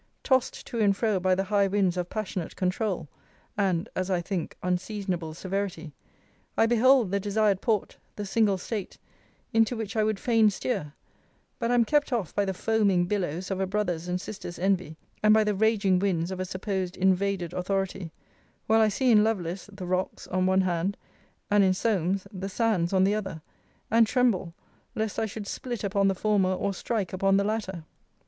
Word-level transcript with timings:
Tost 0.23 0.65
to 0.65 0.79
and 0.79 0.97
fro 0.97 1.19
by 1.19 1.35
the 1.35 1.43
high 1.43 1.67
winds 1.67 1.95
of 1.95 2.09
passionate 2.09 2.55
controul, 2.55 3.07
(and, 3.55 3.87
as 3.95 4.09
I 4.09 4.19
think, 4.19 4.57
unseasonable 4.63 5.35
severity,) 5.35 5.91
I 6.57 6.65
behold 6.65 7.11
the 7.11 7.19
desired 7.19 7.61
port, 7.61 7.97
the 8.15 8.25
single 8.25 8.57
state, 8.57 8.97
into 9.53 9.77
which 9.77 9.95
I 9.95 10.03
would 10.03 10.19
fain 10.19 10.49
steer; 10.49 10.93
but 11.59 11.69
am 11.69 11.85
kept 11.85 12.11
off 12.11 12.33
by 12.33 12.45
the 12.45 12.53
foaming 12.55 13.05
billows 13.05 13.51
of 13.51 13.59
a 13.59 13.67
brother's 13.67 14.07
and 14.07 14.19
sister's 14.19 14.57
envy, 14.57 14.97
and 15.21 15.35
by 15.35 15.43
the 15.43 15.53
raging 15.53 15.99
winds 15.99 16.31
of 16.31 16.39
a 16.39 16.45
supposed 16.45 16.97
invaded 16.97 17.53
authority; 17.53 18.11
while 18.65 18.81
I 18.81 18.87
see 18.87 19.11
in 19.11 19.23
Lovelace, 19.23 19.69
the 19.71 19.85
rocks 19.85 20.25
on 20.29 20.47
one 20.47 20.61
hand, 20.61 20.97
and 21.51 21.63
in 21.63 21.75
Solmes, 21.75 22.25
the 22.33 22.49
sands 22.49 22.91
on 22.91 23.03
the 23.03 23.13
other; 23.13 23.43
and 23.91 24.07
tremble, 24.07 24.55
lest 24.95 25.19
I 25.19 25.27
should 25.27 25.45
split 25.45 25.83
upon 25.83 26.07
the 26.07 26.15
former, 26.15 26.53
or 26.55 26.73
strike 26.73 27.13
upon 27.13 27.37
the 27.37 27.43
latter. 27.43 27.85